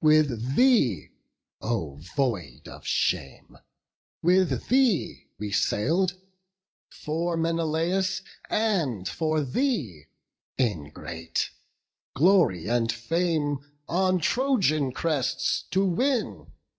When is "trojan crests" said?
14.18-15.64